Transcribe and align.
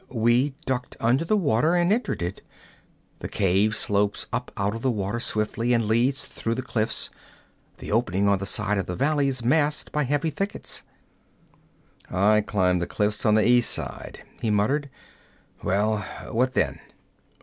We 0.09 0.55
ducked 0.65 0.97
under 0.99 1.23
the 1.23 1.37
water 1.37 1.75
and 1.75 1.93
entered 1.93 2.23
it. 2.23 2.41
The 3.19 3.27
cave 3.27 3.75
slopes 3.75 4.25
up 4.33 4.51
out 4.57 4.73
of 4.73 4.81
the 4.81 4.89
water 4.89 5.19
swiftly 5.19 5.73
and 5.73 5.85
leads 5.85 6.25
through 6.25 6.55
the 6.55 6.63
cliffs. 6.63 7.11
The 7.77 7.91
opening 7.91 8.27
on 8.27 8.39
the 8.39 8.47
side 8.47 8.79
of 8.79 8.87
the 8.87 8.95
valley 8.95 9.27
is 9.27 9.45
masked 9.45 9.91
by 9.91 10.05
heavy 10.05 10.31
thickets.' 10.31 10.81
'I 12.09 12.41
climbed 12.47 12.81
the 12.81 12.87
cliffs 12.87 13.27
on 13.27 13.35
the 13.35 13.47
east 13.47 13.69
side,' 13.69 14.23
he 14.41 14.49
muttered. 14.49 14.89
'Well, 15.63 15.99
what 16.31 16.55
then?' 16.55 16.79